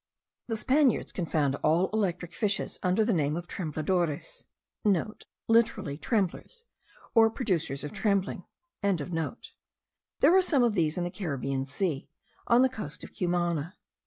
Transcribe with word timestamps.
The 0.47 0.57
Spaniards 0.57 1.11
confound 1.11 1.57
all 1.57 1.91
electric 1.91 2.33
fishes 2.33 2.79
under 2.81 3.05
the 3.05 3.13
name 3.13 3.37
of 3.37 3.47
tembladores.* 3.47 4.47
(* 4.95 5.45
Literally 5.47 5.95
"tremblers," 5.99 6.65
or 7.13 7.29
"producers 7.29 7.83
of 7.83 7.93
trembling.") 7.93 8.43
There 8.81 9.07
are 10.35 10.41
some 10.41 10.63
of 10.63 10.73
these 10.73 10.97
in 10.97 11.03
the 11.03 11.11
Caribbean 11.11 11.65
Sea, 11.65 12.09
on 12.47 12.63
the 12.63 12.69
coast 12.69 13.03
of 13.03 13.11
Cumana. 13.15 13.75